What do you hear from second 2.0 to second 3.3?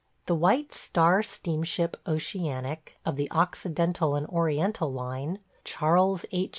Oceanic, of the